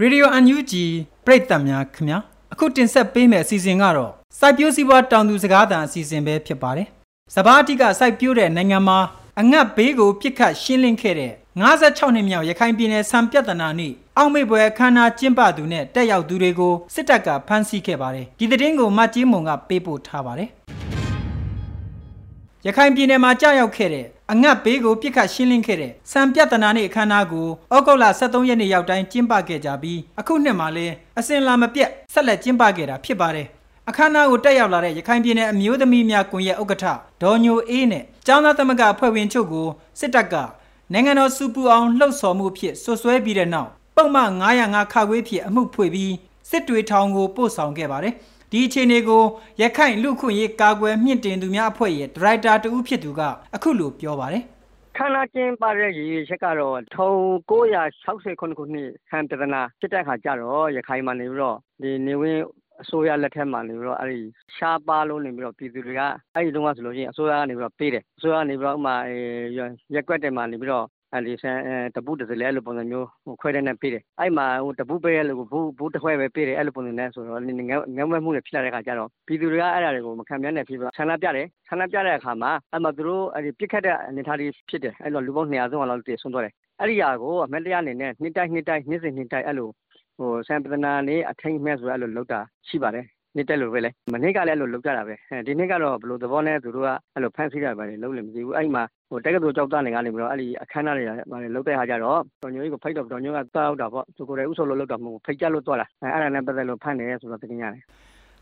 [0.00, 0.72] ရေဒီယို UNG
[1.26, 2.18] ပရိသတ်များခင်ဗျာ
[2.52, 6.86] အခုတင်ဆက်ပေးမယ့်အစီအစဉ်ကတော့စိုက်ပျိုးစီးပွားတောင်သူစကားသံအစီအစဉ်ပဲဖြစ်ပါတယ်။
[7.34, 8.98] စဘာအတိကစိုက်ပျိုးတဲ့နိုင်ငံမှာ
[9.40, 20.50] အငတ်ဘေးကိုပြစ်ခတ်ရှင်းလင်းခဲ့တဲ့56နှစ်မြောက်ရခိုင်ပြည်နယ်စံပြဿနာနေ့အောက်မေ့ပွဲအခမ်းအနားကျင်းပသူနဲ့တက်ရောက်သူတွေကိုစစ်တပ်ကဖမ်းဆီးခဲ့ပါတယ်။ဒီသတင်းကိုမတ်ကြီးမုံကပေးပို့ထားပါတယ်။
[22.68, 33.46] ရခိုင်ပြည်နယ်မှာကြာရောက်ခဲ့တဲ့အငတ်ဘေးကိုပြစ်ခတ်ရှင်းလင်းခဲ့တဲ့စံပြဿနာနေ့အခမ်းအနားကိုဩဂုတ်လ23ရက်နေ့ရောက်တိုင်းကျင်းပခဲ့ကြပြီးအခုနှစ်မှာလည်းအစဉ်လာမပြတ်ဆက်လက်ကျင်းပခဲ့တာဖြစ်ပါတယ်
[33.88, 36.84] အခမ်းအနားကိုတက်ရောက်လာတဲ့ရခိုင်ပြည်နယ်အမျိုးသမီးများကွန်ရက်ဥက္ကဋ္ဌ
[37.22, 39.66] ဒေါ်ညိုအေးနဲ့ကျောင်းသားသမဂ္ဂအဖွဲ့ဝင်ချုပ်ကို
[40.00, 40.34] စစ်တပ်က
[40.92, 44.30] နိုင်ငံတော်စူပူအောင်လှုပ်ဆော်မှုဖြစ်ဆွဆွဲပြီးတဲ့နောက်ပုံမှန်
[44.62, 46.14] 905ခါခွေးဖြစ်အမှုဖွေပြီး
[46.50, 48.14] စစ်တွေထောင်ကိုပို့ဆောင်ခဲ့ပါတယ်
[48.52, 49.22] ဒီအခြေအနေကို
[49.60, 53.20] ရခိုင်လူခွင့်ရေးကာကွယ်မြင့်တင်သူများအဖွဲ့ရဲ့ဒရိုက်တာတဦးဖြစ်သူက
[53.54, 54.42] အခုလိုပြောပါတယ်
[54.96, 62.42] ခန္ဓာကျင်းပါတဲ့ရည်ချက်ကတော့1960ခုနှစ်ဆံပြဒနာဖြစ်တဲ့ခါကျတော့ရခိုင်မှာနေပြီးတော့ဒီနေဝင်း
[62.82, 64.20] အစိုးရလက်ထက်မှာနေပြီးတော့အဲ့ဒီ
[64.56, 66.02] ရှားပါလို့နေပြီးတော့ပြည်သူတွေက
[66.34, 68.94] အဲ့ဒီတုန်းကဆိုလို့ရှိရင်အစိုးရကနေပြီးတော့ပေးတယ်အစိုးရကနေပြီးတော့ဥမာ
[69.94, 71.58] ရက်ကွက်တယ်မှာနေပြီးတော့ အဲ့ဒီဆန်
[71.94, 77.48] တပူးတစ်စလဲအဲ့လိုပုံစံမျိုးဟိုခွဲတဲ့နဲ့ပေးတယ်အဲ့မှာဟိုတပူးပေးရလို့ဘူးဘူးတစ်ခွဲပဲပေးတယ်အဲ့လိုပုံစံနဲ့ဆိုတော့င
[77.96, 89.68] ငယ်မမှုတွေဖြစ်လာတဲ့ခါကျတော့ပြည်သူတွေကအဲ့ဒါတွေကိုမခံပြန်တဲ့ဖြစ်ပြီးဆန္ဒပြတယ်ဆန္ဒပြတဲ့အခါမှာအဲ့မှာသူတို့အဲ့ဒီပြစ်ခတ်တဲ့အနေထားတွေဖြစ်တယ်အဲ့လိုလူပေါင်း200လောက်တည်ဆုံးသွားတယ်အဲ့ဒီဟာကိုအမက်တရားအနေနဲ့နှစ်တိုက်နှစ်တိုက်နှစ်စဉ်နှစ်တိုက်အဲ့လို
[90.18, 93.06] ဟိုဆန်ပဒနာနေအထိန်မဲ့ဆိုအဲ့လိုလောက်တာရှိပါတယ်
[93.36, 95.14] နှစ်တက်လို့ပဲလေမနေ့ကလည်းအဲ့လိုလုပ်ကြတာပဲ
[95.46, 107.82] ဒီနေ့ကတော့ဘလို့သဘောနဲ့သူတို့ကအဲ့လိုဖန်ဆီးတာပဲလုံးလည်းမသိဘူးအဲ့မှာဟိုတက္ကသိုလ်ကျောက်သားနေကနေပြီးတော့အဲ့ဒီအခမ်းအနားတွေပါတယ်လုပ်တဲ့ဟာကြတော့တော်ညိုကြီးကိုဖိတ်တော့တော်ညိုကတောက်တာပေါ့သူကိုယ်တိုင်ဥဆုပ်လို့လုပ်တာမဟုတ်ဖိတ်ကြလို့တော့လာအဲ့ဒါနဲ့ပတ်သက်လို့ဖန်တယ်ဆိုတော့တင်ရတယ်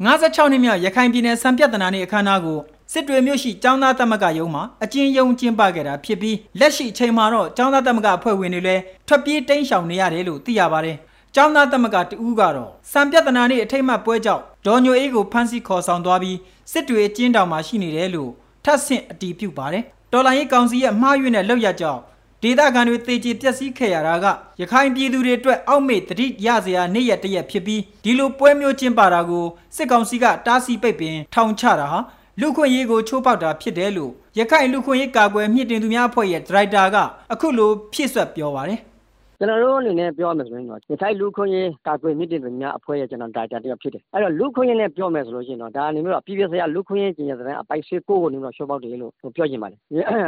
[0.00, 2.58] 56နှစ်မြောက်ရခိုင်ပြည်နယ်စံပြဿနာနေ့အခမ်းအနားကို
[2.92, 10.96] စစ်တွေမြို့ရှိကျောင်းသားသမဂ္ဂရုံးမှာအကျဉ်းရုံးကျင်းပခဲ့တာဖြစ်ပြီးလက်ရှိအချိန်မှာတော့ကျောင်းသားသမဂ္ဂအဖွဲ့ဝင်တွေလည်းထွက်ပြေးတိမ်းရှောင်နေရတယ်လို့သိရပါတယ်။
[11.34, 16.38] ကျောင်းသားသမဂ္ဂတဦးကတော့စံပြဿနာနေ့အထိတ်မှပွဲကြောင့်ဒေါ်ညိုအေးကိုဖမ်းဆီးခေါ်ဆောင်သွားပြီး
[16.72, 18.30] စစ်တွေအကျဉ်းတောင်မှာရှိနေတယ်လို့
[18.64, 22.00] ထပ်ဆင့်အတည်ပြုပါတယ်တော်လိုင်းရေးကောင်စီရဲ့မှားယွင်းတဲ့လောက်ရကြောင်း
[22.42, 24.26] ဒေသခံတွေတေချေပျက်စီးခဲ့ရတာက
[24.60, 29.44] ရခိုင်ပြည်သူတွေအတွက်အောက်မေ့တတိရစရာနေ့ရက်တရက်ဖြစ်ပြီးဒီလိုပွဲမျိုးကျင်းပတာကို
[29.76, 32.00] စစ်ကောင်စီကတားဆီးပိတ်ပင်ထောင်ချတာဟာ
[32.40, 36.96] လူခွင့်ရေးကိုချိုးပေါက်တာဖြစ်တယ်လို့ရခိုင်လူခွင့်ရေးကာကွယ်မြင့်တင်သူများအဖွဲ့ရဲ့ဒရိုက်တာက
[37.32, 38.80] အခုလိုဖြည့်ဆွတ်ပြောပါတယ်
[39.42, 49.78] ကျွန်တော်တို့အနေနဲ့ပြောမယ်ဆိုရင်တော့ရခိုင်လူခွင့်ရေးကာကွယ်မြင့်တင်သူများအဖွဲ့ရဲ့ကျွန်တော်ဒါတာတယောက်ဖြစ်တယ်အဲ့တော့လူခွင့်ရေးနဲ့ပြောမယ်ဆိုလို့ရှိရင်တော့ဒါအနေနဲ့တော့ပြည်ပြစရာလူခွင့်ရေးကျင်ရတဲ့အပိုက်စစ်ကိုကိုနေတော့ရှော့ပေါက်တယ်လို့ပြောချင်ပါတယ်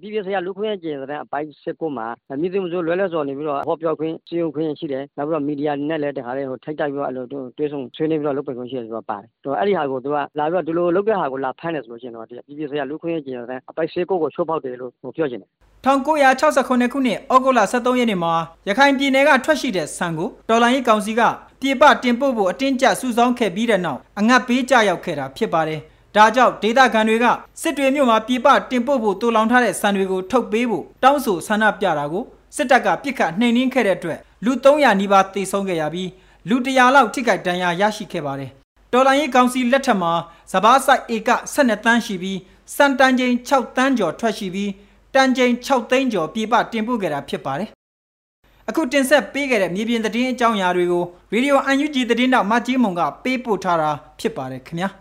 [0.00, 2.06] ပြည်ပြစရာလူခွင့်ရေးကျင်ရတဲ့အပိုက်စစ်ကိုမှာ
[2.40, 15.50] မြင့်တင်မှုဆိုလွယ်လွယ်စော်နေပြီးတော့ဟောပြောခွင့်စီရင်ခွင့်ရှိတယ်နောက်ပြီးတော့မီဒီယာနဲ့လည်းတခါလေးဟိုထိုက်တိုက်ပြီးတော့အဲ့လိုတွဲဆုံဆွေးနွေးပြီးတော့လုပ်ပိုင်ခွင့်ရှိတယ်ဆိုတော့ပါတယ်တော့အဲ့ဒီဟာကိုသူကလာပြီးတော့ဒီလိုလုပ်တဲ့ဟာကိုလာဖမ်းတယ်ဆိုလို့ရှိရင်တော့ပြည်ပြစရာလူခွင့်ရေးကျင်ရတဲ့အပိုက်စစ်ကိုကိုရှော့ပေါက်တယ်လို့ပြောချင်တယ်
[15.84, 18.34] 1968ခုနှစ်ဩဂုတ်လ23ရက်နေ့မှာ
[18.68, 21.22] ရခိုင်ပြည်နယ်ကထွက်ရှိတဲ့ဆန်ကိုတော်လိုင်းရေးကောင်စီက
[21.60, 25.80] ပြည်ပတင်ပို့ဖို့အတင်းကျပ်စုဆောင်းခဲ့ပြီးတဲ့နောက်အငတ်ပေးကြရောက်ခဲ့တာဖြစ်ပါတယ်။
[26.16, 27.26] ဒါကြောင့်ဒေသခံတွေက
[27.60, 32.24] စစ်တွေမြို့မှာပြည်ပတင်ပို့ဖို့တူလောင်ထားတဲ့ဆန်တွေကိုထုတ်ပေးဖို့တောင်းဆိုဆန္ဒပြတာကို
[32.56, 36.10] စစ်တပ်ကပြစ်ခတ်နှိမ်နင်းခဲ့တဲ့အတွက်လူ300နီးပါးသေဆုံးခဲ့ရပြီး
[36.48, 38.50] လူ100လောက်ထိခိုက်ဒဏ်ရာရရှိခဲ့ပါတယ်။
[38.92, 40.12] တော်လိုင်းရေးကောင်စီလက်ထက်မှာ
[40.52, 42.38] စဘာဆိုင်ဧက12တန်းရှိပြီး
[42.76, 44.70] စံတန်ချိန်6တန်းကျော်ထွက်ရှိပြီး
[45.14, 47.70] တန်ချိန်6သိန်းကျော်ပြပတင်ပို့ခဲ့တာဖြစ်ပါတယ်။
[48.68, 54.88] အခုတင်ဆက်ပေးခဲ့တဲ့မြေပြင်သတင်းအကြောင်းအရာတွေကိုရေဒီယို UNG သတင်းတောက်မကြီးမုံကပေးပို့ထားတာဖြစ်ပါတယ်ခင်ဗျာ။